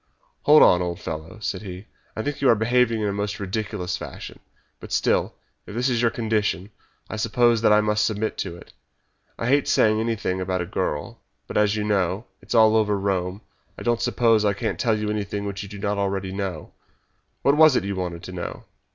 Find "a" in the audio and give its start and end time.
3.07-3.13, 10.61-10.65